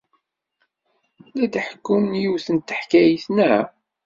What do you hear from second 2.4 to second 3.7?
n teḥkayt, naɣ?